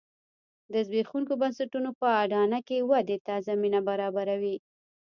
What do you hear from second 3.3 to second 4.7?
زمینه برابروي